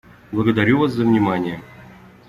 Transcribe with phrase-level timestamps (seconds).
[0.31, 1.61] Благодарю вас за внимание.